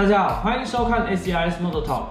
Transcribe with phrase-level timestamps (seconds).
[0.00, 2.04] 大家好，欢迎收看 S C R S Motor Talk。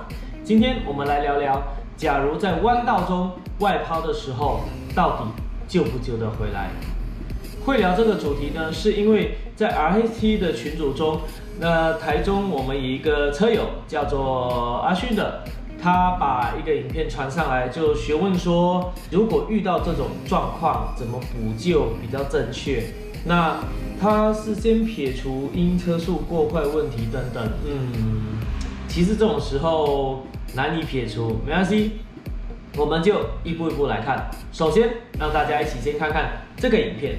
[0.44, 1.60] 今天我们来聊聊，
[1.98, 3.32] 假如在弯道中
[3.62, 4.60] 外抛的时候，
[4.94, 5.24] 到底
[5.68, 6.70] 救不救得回来？
[7.66, 11.21] 会聊这个主题呢，是因为在 RHT 的群组中，
[11.60, 15.44] 那台中我们一个车友叫做阿勋的。
[15.82, 22.83] 他把一个影片传上来，就询问说，如果遇到这种状况，怎么补救比较正确？
[23.25, 23.59] 那
[24.00, 28.39] 他是先撇除因车速过快问题等等，嗯，
[28.87, 31.91] 其实这种时候难以撇除，没关系，
[32.77, 34.30] 我们就一步一步来看。
[34.52, 37.17] 首先，让大家一起先看看这个影片。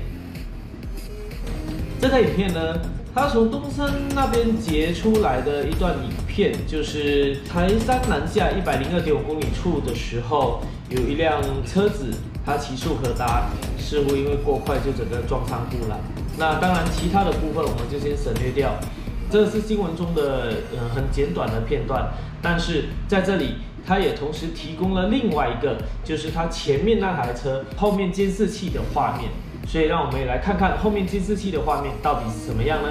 [2.00, 2.80] 这个影片呢？
[3.12, 12.06] 它从东山那边截出来的一段影片，就是台山南下一百零二点五公里处的时候，有一辆车子，
[12.51, 13.48] 它骑速可达，
[13.79, 16.01] 似乎因为过快就整个撞上护栏。
[16.37, 18.73] 那当然，其他的部分我们就先省略掉。
[19.31, 22.09] 这是新闻中的呃很简短的片段，
[22.43, 29.31] 但是在这里，它也同时提供了另外一个，就是它前面那台车后面监视器的画面。
[29.69, 32.89] 所以，让我们也来看看后面监视器的画面到底是怎么样呢？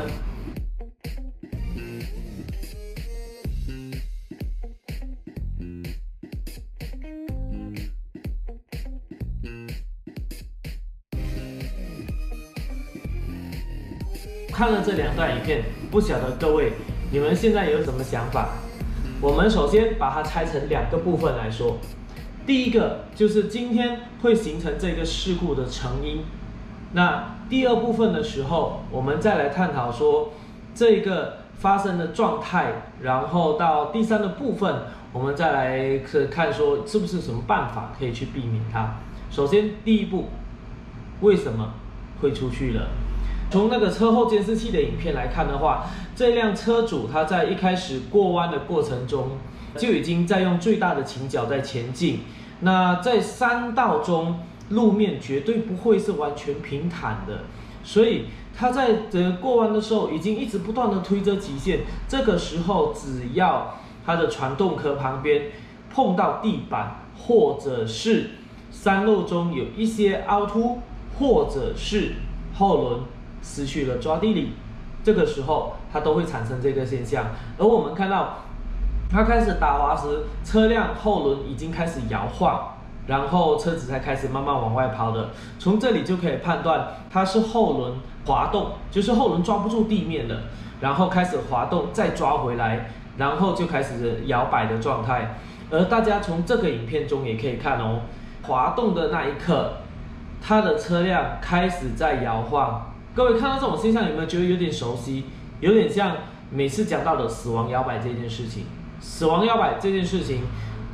[14.60, 16.74] 看了这两段影片，不晓得各位
[17.14, 18.50] 你们现在有什么想法？
[19.22, 21.78] 我们首先把它拆成两个部分来说。
[22.46, 26.26] 第一个就是今天会形成这个事故的成因。
[26.92, 30.34] 那第二部分的时候，我们再来探讨说
[30.76, 34.82] 这个发生的状态，然后到第三的部分，
[35.14, 36.00] 我们再来
[36.30, 38.98] 看说是不是什么办法可以去避免它。
[39.32, 40.28] 首先第一步，
[41.22, 41.76] 为什么
[42.20, 42.90] 会出去了？
[43.50, 49.38] 从那个车后监视器的影片来看的话，这辆车主他在一开始过弯的过程中
[49.78, 52.20] 就已经在用最大的倾角在前进。
[52.62, 54.40] 那在山道中。
[54.70, 57.40] 路面绝对不会是完全平坦的，
[57.84, 61.80] 所以他在这过弯的时候，已经一直不断的推着极限。
[62.08, 65.46] 这个时候，只要他的传动壳旁边
[65.92, 68.30] 碰到地板，或者是
[68.70, 70.78] 山路中有一些凹凸，
[71.18, 72.14] 或者是
[72.54, 73.00] 后轮
[73.42, 74.54] 失去了抓地力，
[75.04, 77.26] 这个时候它都会产生这个现象。
[77.58, 78.40] 而我们看到，
[79.12, 82.76] 它开始打滑时，车辆后轮已经开始摇晃。
[83.08, 87.94] 然后车子才开始慢慢往外跑的，从这里就可以判断它是后轮
[88.28, 90.44] 滑动，就是后轮抓不住地面了，
[90.80, 95.40] 然后开始滑动再抓回来，然后就开始摇摆的状态。
[95.72, 98.02] 而大家从这个影片中也可以看哦，
[98.44, 99.78] 滑动的那一刻，
[100.40, 102.89] 它的车辆开始在摇晃。
[103.16, 105.26] 各位看到这种现象有没有觉得有点熟悉？
[105.60, 106.16] 有点像
[106.52, 108.66] 每次讲到的死亡摇摆这件事情。
[109.00, 110.44] 死亡摇摆这件事情。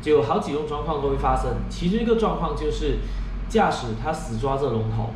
[0.02, 2.98] 就有好几种状况都会发生，其中一个状况就是
[3.50, 5.10] 驾驶他死抓着龙头，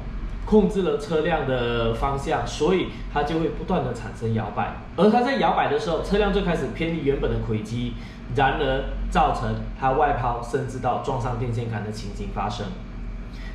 [0.48, 7.94] 控制了车辆的方向，所以它就会不断的产生摇摆，而它在摇摆的时候，车辆就开始偏离原本的轨迹，
[8.36, 12.66] 然而造成它外抛，甚至到撞上电线杆的情景发生。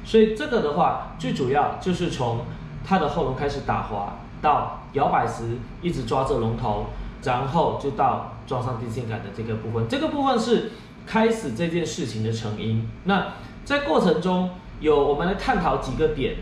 [0.05, 2.43] 所以这个的话，最主要就是从
[2.85, 6.87] 它的后轮开始打滑，到摇摆时一直抓着龙头，
[7.23, 10.71] 然后就到撞上电线杆的这个部分，这个部分是。
[11.07, 14.49] 开始这件事情的成因，那在过程中
[14.81, 16.37] 有我们来探讨几个点。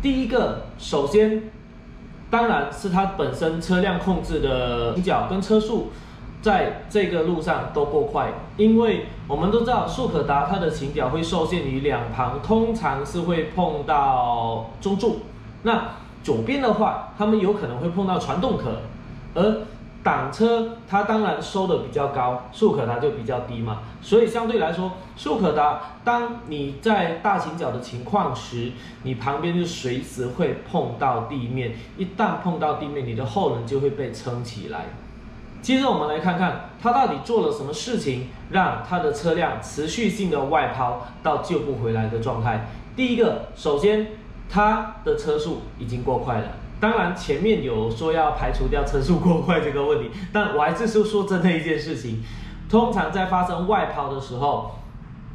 [0.00, 1.50] 第一个，首先
[2.30, 5.88] 当然是它本身车辆控制的倾角跟车速，
[6.40, 15.20] 在这个路上都过快，因为我们都知道速可达它的倾角会受限于两旁，通常是会碰到中柱，
[15.62, 15.88] 那
[16.22, 18.80] 左边的话，他们有可能会碰到传动壳，
[19.34, 19.62] 而
[20.02, 28.70] 挡车它当然收的比较高，速可达就比较低嘛，所以相对来说，速可达当你在大倾角的情况时，
[29.02, 34.84] 你旁边就随时会碰到地面，一旦碰到地面，你的后轮就会被撑起来。
[35.60, 42.68] 接着我们来看看他到底做了什么事情，让他的车辆持续性的外抛到救不回来的状态。
[42.94, 44.06] 第一个，首先
[44.48, 46.48] 它的车速已经过快了。
[46.78, 52.22] 当然，前面有说要排除掉车速过快这个问题，但我还是说说真的一件事情。
[52.68, 54.72] 通常在发生外抛的时候，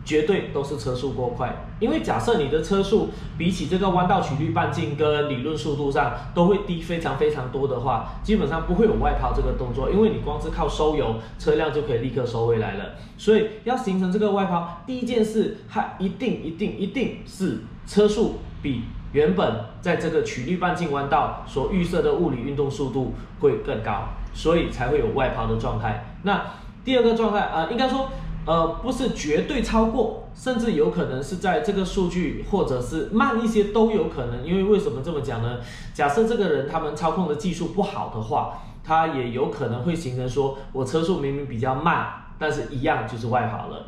[0.06, 1.66] 绝对都是车速过快。
[1.80, 12.96] 因为假设你的车速比起这个弯道曲率半径跟理论速度上都会低非常非常多的话，基本上不会有外抛这个动作，因为你光是靠收油，车辆就可以立刻收回来了。
[13.18, 26.16] 所以要形成这个外抛，第一件事，它一定一定一定是车速比原本在这个曲率半径弯道所预设的物理运动速度会更高，所以才会有外抛的状态。
[26.24, 26.44] 那
[26.84, 28.10] 第二个状态啊，应该说。
[28.44, 34.44] 呃，不是绝对超过，甚至有可能是在这个数据，或者是慢一些都有可能。
[34.44, 35.60] 因为为什么这么讲呢？
[35.94, 42.07] 假设这个人他们操控的技术不好的话，他也有可能会形成说，我车速明明比较慢，
[42.40, 43.86] 但是一样就是外跑了。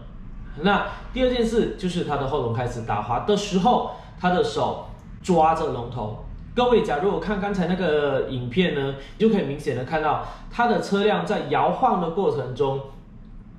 [0.61, 4.85] 那第二件事就是他的后轮开始打滑的时候，他的手
[5.23, 6.23] 抓着龙头。
[6.53, 12.79] 各位，假如我看刚才那个影片呢，就可以明显的看到他的车辆在摇晃的过程中。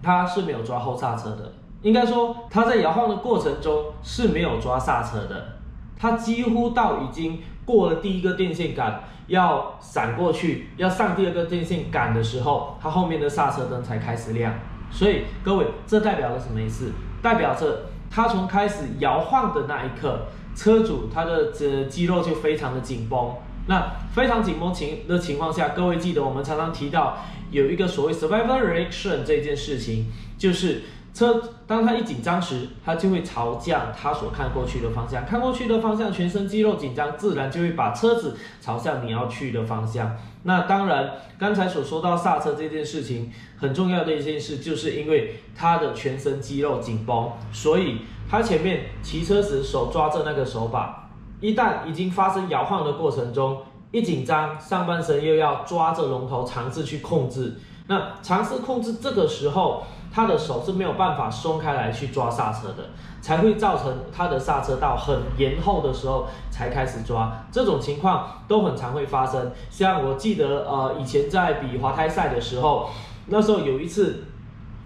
[0.02, 1.50] 他是没有抓后刹车的，
[1.80, 5.56] 应该说他在摇晃的过程中是没有抓刹车的，
[5.98, 14.52] 他几乎到已经过了第一个电线杆，要闪过去，要上第二个电线杆的时候，他后面的刹车灯才开始亮。
[14.90, 16.92] 所以各位，这代表了什么意思？
[17.22, 23.34] 代表着他从开始摇晃的那一刻，车主他的这肌肉就非常的紧绷。
[23.66, 27.18] 那非常紧绷情的情况下，各位记得我们常常提到
[27.50, 30.06] 有一个所谓 survival reaction 这件事情，
[30.36, 30.82] 就是
[31.14, 40.14] 车当它一紧张时，它就会朝向它所看过去的方向，看过去的方向，全身肌肉紧张，自然就会把车子朝向你要去的方向。
[40.42, 48.00] 那当然，刚才所说到刹车这件事情，很重要的一件事，就是因为它的全身肌肉紧绷，所以
[48.34, 51.08] 他前面骑车时手抓着那个手把。
[51.40, 62.90] 一旦已经发生摇晃的过程中，一紧张，上半身又要抓着龙头尝试去控制，那尝试控制这个时候，他的手是没有办法松开来去抓刹车的，
[63.20, 69.52] 才会造成他的刹车到很延后的时候才开始抓，这种情况都很常会发生。
[69.70, 72.90] 像我记得，呃，以前在比滑胎赛的时候，
[73.28, 74.24] 那时候有一次。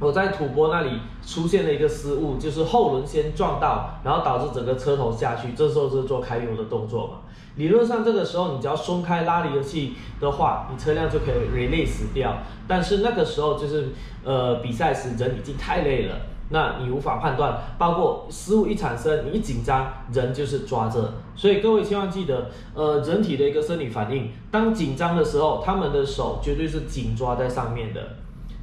[0.01, 0.93] 我在土坡那里
[1.29, 5.53] 出现了一个失误，就是后轮先撞到，然后导致整个车头下去。
[5.55, 7.13] 这时候是做开油的动作嘛？
[7.57, 12.39] 理论上这个时候你只要松开拉离合器的话，你车辆就可以 release 掉。
[12.67, 13.89] 但是那个时候就是
[14.25, 16.17] 呃比赛时人已经太累了，
[16.49, 17.59] 那你无法判断。
[17.77, 21.13] 包括失误一产生，你一紧张人就是抓着。
[21.37, 28.01] 所以各位千万记得，呃人体的一个生理反应，当紧张的时候，他们的手绝对是紧抓在上面的。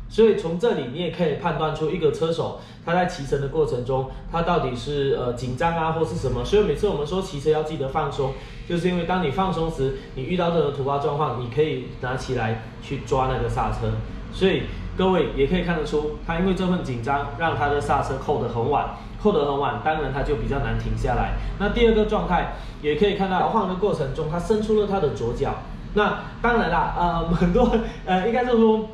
[0.08, 6.46] 所以从这里你也可以判断出一个车手他在骑乘的过程中，他到底是呃紧张啊或是什么。
[6.46, 8.34] 所以每次我们说骑车要记得放松，
[8.70, 13.92] 就是因为当你放松时，你遇到这种突发状况，你可以拿起来去抓那个刹车。
[14.32, 14.64] 所以
[14.96, 21.34] 各位也可以看得出，他因为这份紧张，让他的刹车扣得很晚，扣得很晚，当然他就比较难停下来。
[21.60, 25.56] 那第二个状态也可以看到，晃的过程中，他伸出了他的左脚。
[25.96, 27.70] 那当然啦，呃，很多
[28.06, 28.88] 呃，应该是说。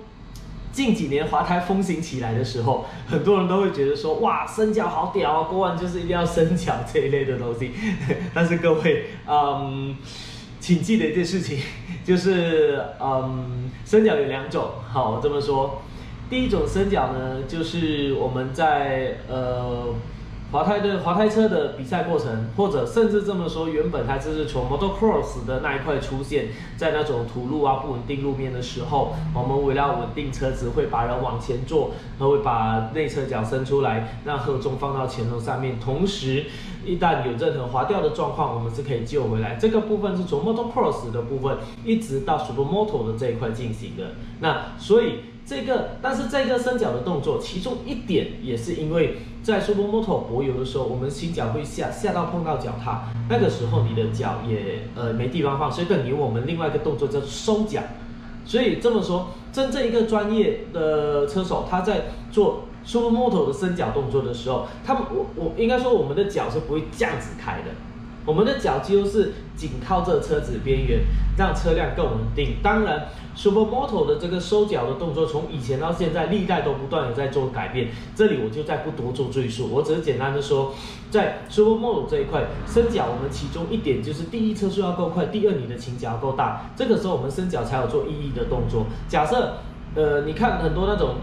[0.72, 5.44] 近几年滑胎风行起来的时候，很多人都会觉得说，哇，伸脚好屌啊！
[5.44, 7.72] 过完就是一定要伸脚这一类的东西。
[8.34, 9.96] 但是各位，嗯，
[10.60, 11.60] 请记得一件事情，
[12.06, 14.70] 就是，嗯，伸脚有两种。
[14.88, 15.82] 好，我这么说，
[16.30, 19.94] 第一种伸脚呢，就是我们在，呃。
[20.52, 36.44] 滑胎的滑胎车的比赛过程，或者甚至这么说，原本它就是从 motocross 的那一块出现在那种土路啊不稳定路面的时候，我们为了稳定车子，会把人往前坐，然后会把内侧脚伸出来，让荷重放到前轮上面，同时
[36.86, 39.56] 一旦有任何滑掉的状况，我们是可以救回来。
[39.56, 44.16] 这个部分是从 motocross 的部分一直到 supermoto 的这一块进行的。
[44.42, 45.32] 那所以。
[45.44, 57.82] 这个，但是这个伸脚的动作，其中一点也是因为在 Supermoto 柏油的时候，我们新脚会下下到碰到脚踏，那个时候你的脚也呃没地方放，所以等于我们另外一个动作叫收脚。
[58.46, 67.72] 所以这么说，真正一个专业的车手，他在做 Supermoto 的伸脚动作的时候，他们我我应该说我们的脚是不会这样子开的。
[68.26, 71.00] 我们的脚几乎是紧靠着车子边缘，
[71.38, 72.58] 让车辆更稳定。
[72.62, 77.90] 当然，Supermoto 的这个收脚的动作，从以前到现在，历代都不断的在做改变。
[78.16, 80.74] 这里我就再不多做赘述，我只是简单的说，
[81.10, 88.86] 在 Supermoto 这一块，伸脚我们其中一点就是第一车速要够快，第二你的倾角要够大，这个时候我们伸脚才有做意义的动作。
[89.08, 89.58] 假设，
[89.96, 91.16] 呃，你看很多那种，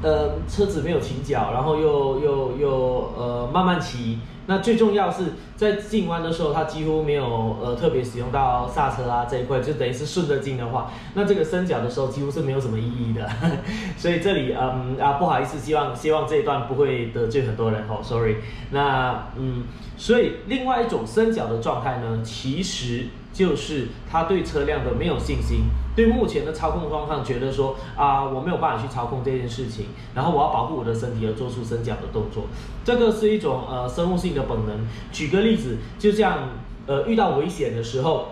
[0.00, 4.18] 呃，车子没有倾角，然后又又又呃慢慢骑。
[4.46, 13.28] 那最重要是在进弯的时候，它几乎没有呃特别使用到刹车啊这一块，就等于是顺着进的话，那这个伸脚的时候几乎是没有什么意义的。
[13.96, 18.36] 所以这里嗯啊不好意思，希望希望这一段不会得罪很多人哦，sorry。
[18.70, 19.64] 那嗯，
[19.96, 23.06] 所以另外一种伸脚的状态呢，其实。
[23.34, 32.44] 就是他对车辆的没有信心，对目前的操控状况觉得说啊我没有办法去操控这件事情，然后我要保护我的身体而做出伸脚的动作，
[32.84, 34.86] 这个是一种呃生物性的本能。
[35.12, 36.50] 举个例子，就像
[36.86, 38.28] 呃遇到危险的时候。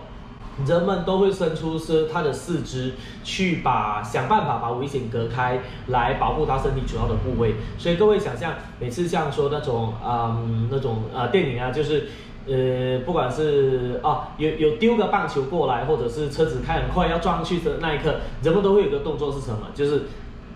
[0.66, 2.92] 人们都会伸出是他的四肢
[3.24, 7.54] 去把想办法把危险隔开，来保护他身体主要的部位。
[7.78, 12.10] 所以各位想象，每次像说那种嗯那种呃电影啊，就是
[12.46, 19.68] 呃不管是啊有有丢个棒球过来，或者是车子开很快要撞上去的那一刻，人们都会有个动作是什么？
[19.74, 20.02] 就是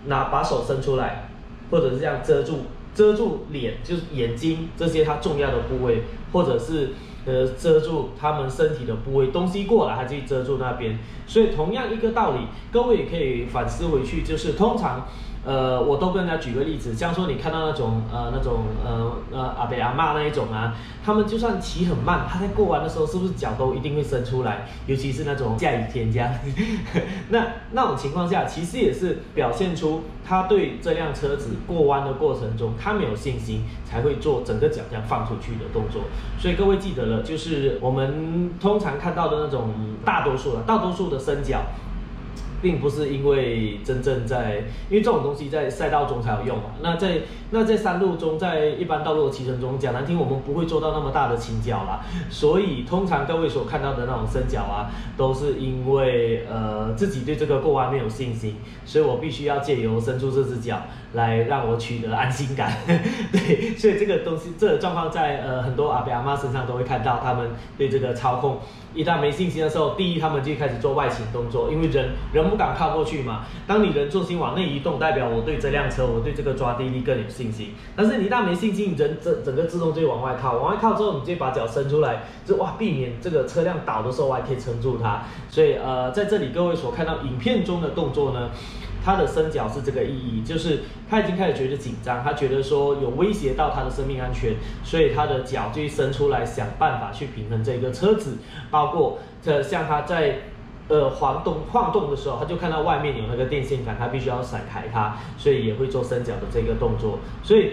[0.05, 1.29] 拿把手伸出来，
[1.71, 2.59] 或者是这样遮住
[2.93, 6.89] 遮住脸，就是眼睛这些它重要的部位，或者是。
[7.29, 10.97] 呃，遮住他们身体的部位，东西过来，它就遮住那边。
[11.27, 12.37] 所以同样一个道理，
[12.71, 15.05] 各位也可以反思回去，就是通常。
[15.47, 20.75] 呃，我都跟人家举个例子，像说你看到那种呃那种呃呃阿伯阿妈那一种啊，
[21.05, 24.67] 他们就算骑很慢，他在过弯的时候是不是脚都一定会伸出来？
[24.87, 26.29] 尤其是那种下雨天这样，
[27.31, 36.01] 那那种情况下，其实也是表现出他对这辆车子过弯的过程中，他没有信心，才会做整个脚这样放出去的动作。
[36.37, 39.69] 所以各位记得了，就是我们通常看到的那种
[40.03, 41.61] 大多数的大多数的伸脚。
[42.61, 46.63] 并不是因为真正在，因为这种东西在赛道中才有用嘛。
[46.81, 47.21] 那在
[47.51, 52.01] 那在山路中，在一般道路的骑乘中，讲难听，我们不会做到那么大的倾角啦。
[52.29, 60.81] 所以通常各位所看到的那种伸脚啊，都是因为呃自己对这个过弯没有信心，所以我必须要借由伸出这只脚
[61.13, 62.71] 来让我取得安心感。
[63.31, 68.59] 对，所以这个东西这个状况在呃很多阿伯阿妈身上都会看到，他们对这个操控。
[68.93, 73.45] 一旦没信心的时候，第一他们就开始做外倾动作，因为人人不敢靠过去嘛。
[73.67, 77.75] 当你人重心往内移动，代表我对这辆车，我对这个抓地力更有信心。
[77.95, 85.21] 但是你一旦没信心，人整整个自动就往外靠，往外靠之后，你就把脚伸出来，就哇，避免这个车辆倒的时候，我还可以撑住它。
[85.47, 88.49] 所以呃，在这里各位所看到影片中的动作呢。
[89.03, 98.37] 他的伸脚是这个意义，就是他已经开始觉得紧张，他觉得说有威胁到他的生命安全，所以他的脚就伸出来想办法去平衡这个车子，
[98.69, 100.39] 包括这像他在
[100.87, 107.19] 呃晃动晃动的时候，他就看到外面有那个电线杆，他必须要闪开它，所以也会做伸脚的这个动作。
[107.43, 107.71] 所以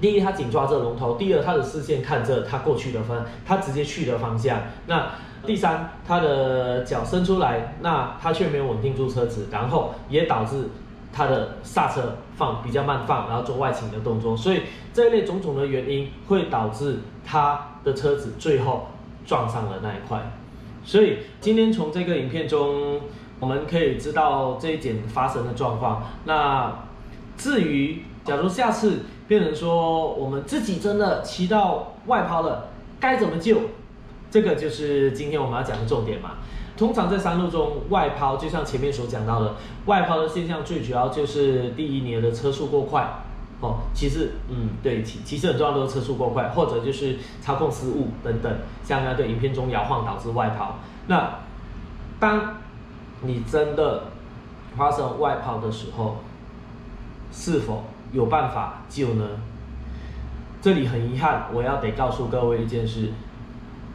[0.00, 4.58] 第一，他紧抓着龙头；第二，他的视线看着他过去的方，他直接去的方向。
[4.86, 5.10] 那
[5.46, 10.68] 第三，他的脚伸出来，那他却没有稳定住车子，然后也导致
[11.12, 18.88] 他的刹车放比较慢放，然后做外倾的动作，所以这一类种种的原因会导致他的车子最后
[19.26, 20.20] 撞上了那一块。
[20.84, 23.00] 所以今天从这个影片中，
[23.38, 26.02] 我们可以知道这一点发生的状况。
[26.24, 26.72] 那
[27.36, 32.68] 至于假如下次变成说我们自己真的骑到外抛了，
[33.00, 33.58] 该怎么救？
[34.30, 36.32] 这个就是今天我们要讲的重点嘛。
[36.76, 43.06] 通常在山路中外抛，就像前面所讲到的，外抛的现象最主要就是第一，年的车速过快
[43.60, 43.80] 哦。
[43.92, 48.50] 其实，嗯，对，其其实很重要都是车速过快，或者就是操控失误等等，
[48.82, 50.76] 像那个影片中摇晃导致外抛。
[51.06, 51.40] 那
[52.18, 52.54] 当
[53.20, 54.04] 你真的
[54.74, 56.16] 发生外抛的时候，
[57.30, 59.28] 是否有办法救呢？
[60.62, 63.10] 这里很遗憾，我要得告诉各位一件事。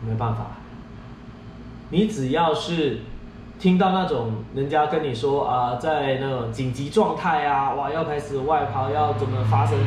[0.08, 0.46] 没办法，
[1.90, 3.00] 你只要是
[3.58, 9.78] 听到那种人家跟你说啊，在那种紧急状态啊，哇，要开始外跑，要怎么发生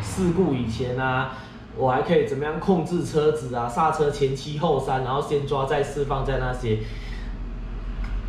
[0.00, 1.32] 事故以前啊，
[1.76, 6.78] 我还可以怎么样控制车子啊，刹车前七后三，然后先抓再释放，在那些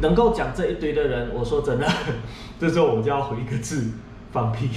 [0.01, 1.88] 能够讲这一堆的人，我说真的，
[2.60, 3.92] 这时候我就要回一个字：
[4.32, 4.70] 放屁。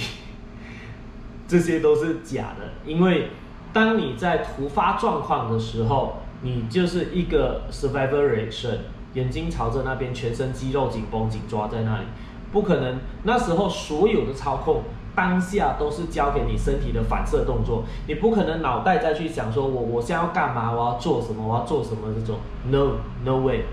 [1.47, 3.29] 这些都是假的，因为
[3.73, 6.20] 当你在突发状况的时候。
[6.43, 8.77] 你就是一个 survival reaction，
[9.13, 12.05] 眼睛朝着那边，全身肌肉紧绷紧抓在那里，
[12.51, 12.97] 不可能。
[13.23, 14.81] 那时候所有的操控
[15.15, 22.37] 当下都是交给你身体的反射动作，你不可能脑袋再去想说我我现在要干嘛，我要做什么，我要做什么这种
[22.69, 23.65] ，no no way，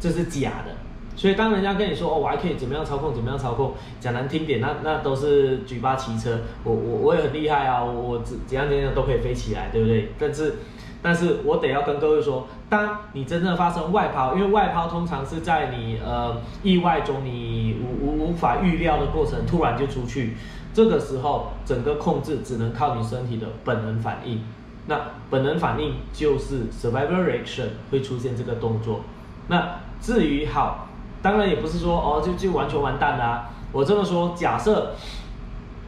[0.00, 0.72] 这是假的。
[1.14, 10.12] 所以当人家跟你说哦，我还可以怎么样操控，怎么样操控，讲难听点，那那都是举巴骑车，我我我也很厉害啊，我怎怎样怎样都可以飞起来，对不对？
[10.18, 10.54] 但是。
[11.02, 20.36] 但是我得要跟各位说，当你真正发生外抛，因为外抛通常是在你呃意外中，你无无无法预料的过程，突然就出去，
[20.72, 24.42] 这个时候整个控制只能靠你身体的本能反应。
[24.86, 29.00] 那本能反应就是 survival reaction 会出现这个动作。
[29.48, 30.86] 那至于好，
[31.20, 33.50] 当然也不是说哦就就完全完蛋啦。
[33.72, 34.94] 我这么说，假设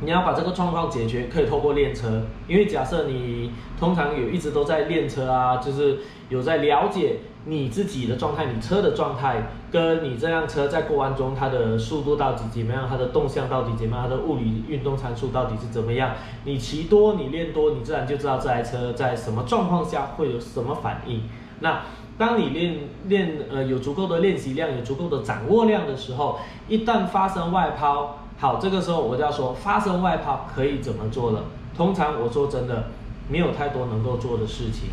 [0.01, 16.11] 你要把这个状况解决，可以透过练车，因为假设你通常有一直都在练车啊，就是有在了解你自己的状态，你车的状态，跟你这辆车在过弯中它的速度到底怎么样，它的动向到底怎么样，它的物理运动参数到底是怎么样，
[16.45, 21.23] 你骑多，你练多，你自然就知道这台车在什么状况下会有什么反应。
[21.61, 21.83] 那
[22.19, 28.19] 当你练练呃有足够的练习量，有足够的掌握量的时候，一旦发生外抛。
[28.37, 31.45] 好，这个时候我就要说，发生外抛可以怎么做了？
[31.77, 32.91] 通常我说真的，
[33.29, 34.91] 没有太多能够做的事情，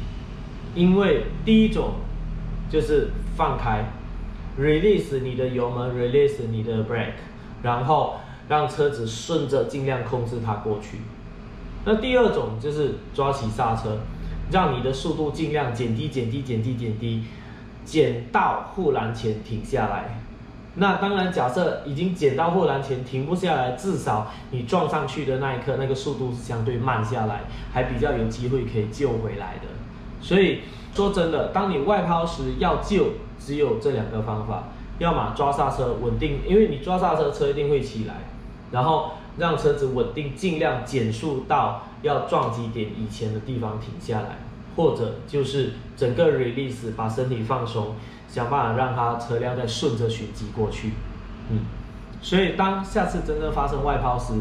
[0.74, 1.96] 因为第一种
[2.70, 3.86] 就是放开
[4.60, 7.14] ，release 你的油门，release 你的 brake，
[7.64, 8.16] 然后
[8.48, 11.00] 让车子顺着尽量控制它过去。
[11.84, 13.98] 那第二种就是抓起刹车，
[14.52, 17.24] 让你的速度尽量减低、减低、减低、减低，
[17.84, 20.21] 减到护栏前停下来。
[20.76, 27.42] 那当然，假设已经减到护栏前停不下来，至少你撞上去的那一刻，那个速度是相对慢下来，
[27.74, 29.68] 还比较有机会可以救回来的。
[30.22, 30.60] 所以
[30.96, 38.14] 说真的，当你外抛时要救，只有这两个方法：要么抓刹车稳定，因为你抓刹车车一定会起来，
[38.72, 44.38] 然后让车子稳定，尽量减速到要撞击点以前的地方停下来，
[44.78, 47.96] 或者就是整个 release 把身体放松。
[48.32, 50.92] 想办法让它车辆再顺着寻迹过去，
[51.50, 51.66] 嗯，
[52.22, 54.34] 所以当下次真正发生外抛时，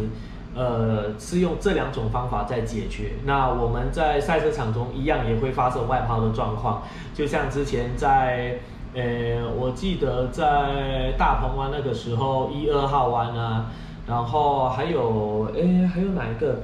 [0.54, 3.14] 呃，是用这两种方法在解决。
[3.24, 6.82] 那我们在赛车场中一样也会发生外抛的状况，
[7.12, 8.60] 就像之前在，
[8.94, 13.66] 呃，我记得在大鹏湾那个时候一二号弯啊，
[14.06, 16.60] 然后还有，哎，还有哪一个？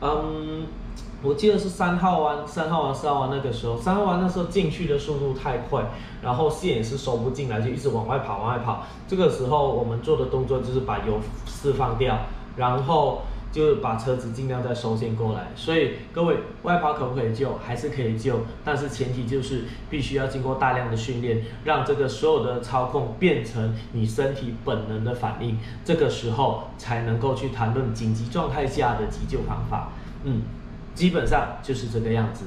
[0.00, 0.66] 嗯。
[1.22, 5.84] 我记得是三号弯，三号弯、四号弯那个时候，三号弯那时候进去的速度太快，
[6.22, 8.86] 然后线也是收不进来，就一直往外跑，往外跑。
[9.06, 12.18] 这个时候我们做的动作就是把油释放掉，
[12.56, 13.20] 然后
[13.52, 15.48] 就把车子尽量再收线过来。
[15.54, 17.54] 所以各位，外跑可不可以救？
[17.62, 29.90] 还是可以救，但是前提就是必须要经过大量的训练，让这个所有的操控变成你身体本能的反应，这个时候才能够去谈论紧急状态下的急救方法。
[30.24, 30.40] 嗯。
[30.94, 32.44] 基本上就是这个样子，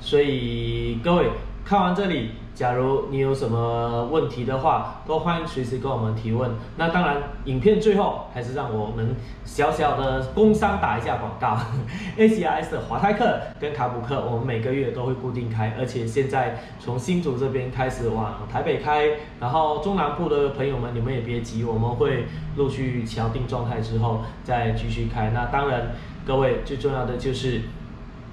[0.00, 1.30] 所以各位
[1.64, 6.50] 看完这里，假如你有什么问题的话，都欢迎随时跟我们提问。
[6.76, 11.58] 那当然，影片最后还是让我们小小的工商打一下广告。
[12.18, 19.08] A C I S 的华泰克跟卡普克，我们每个月都会固定开，而且现在从新竹这边开始往台北开，
[19.40, 22.26] 然后中南部的朋友们，你们也别急，我们会
[22.56, 25.30] 陆续敲定状态之后再继续开。
[25.30, 25.92] 那当然，
[26.26, 27.62] 各位最重要的就是。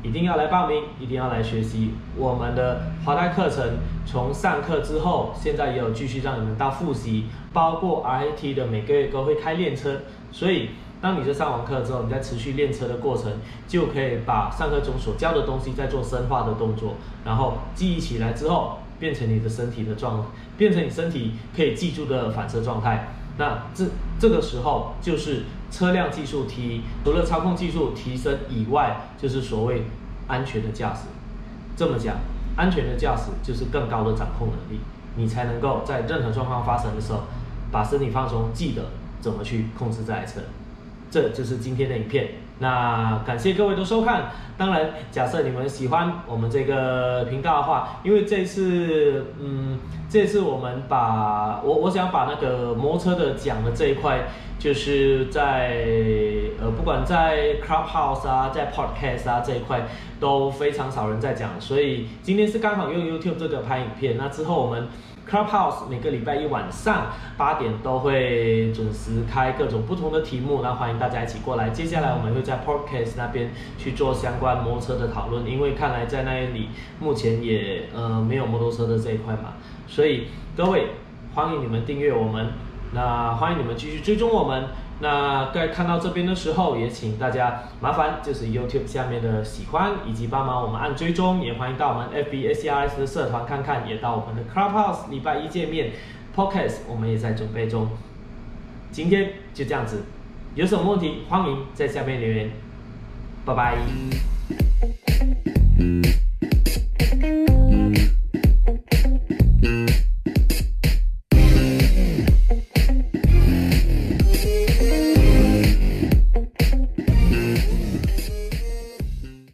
[0.04, 3.78] 一定要来报名，一定要来学习我们的华泰课程。
[4.06, 10.02] 从上课之后，现在也有继续让你们到复习，包括 RIT 的每个月都会开练车。
[10.32, 13.32] 所以，当你在上完课之后，你在持续练车的过程，
[13.68, 20.26] 就可以把上课中所教的东西再做深化的动作，然后记忆起来之后，变成你的身体的状，
[20.58, 23.10] 变成你身体可以记住的反射状态。
[23.38, 23.86] 那这
[24.20, 29.84] 这个时候就是车辆技术提，除了操控技术提升以外，就是所谓
[30.28, 31.08] 安全的驾驶。
[31.78, 32.18] 这么讲，
[32.58, 34.82] 安全的驾驶就是更高的掌控能力，
[35.16, 37.22] 你才能够在任何状况发生的时候，
[37.72, 38.84] 把身体放松，记得
[39.22, 40.42] 怎么去控制这台车。
[41.10, 42.40] 这就是今天的影片。
[42.62, 44.32] 那感谢各位的收看。
[44.56, 54.28] 当然，假设你们喜欢我们这个频道的话，因为这次，嗯，这次我们把我我想把那个摩托车的讲的这一块，
[54.60, 55.80] 就是在
[56.62, 59.88] 呃，不管在 Clubhouse 啊，在 Podcast 啊这一块
[60.19, 64.15] 都非常少人在讲，所以今天是刚好用 YouTube 这个拍影片。
[64.17, 64.88] 那之后我们。
[65.30, 67.08] Clubhouse 每个礼拜一晚上
[67.38, 71.70] 八点都会准时开各种不同的题目，那欢迎大家一起过来。
[71.70, 79.54] 接下来我们会在 Podcast 那边去做相关摩托车的讨论，因为看来在那里目前也呃没有摩托车的这一块嘛，
[79.88, 80.88] 所以各位
[81.34, 82.52] 欢迎你们订阅我们，
[82.93, 84.69] 那欢迎你们继续追踪我们。
[84.99, 95.91] 那在看到这边的时候，也请大家麻烦就是 YouTube 下面的喜欢，以及帮忙我们按追踪，也欢迎到我们 FB ACRS 的社团看看，也到我们的 Clubhouse 礼拜一见面
[96.36, 97.89] ，Podcast 我们也在准备中。
[98.91, 100.04] 今天就这样子，
[100.54, 102.51] 有什么问题欢迎在下面留言，
[103.43, 103.77] 拜拜。